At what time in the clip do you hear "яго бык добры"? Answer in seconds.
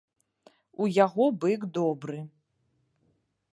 1.05-2.19